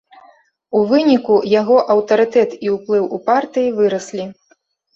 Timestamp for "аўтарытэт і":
1.97-2.73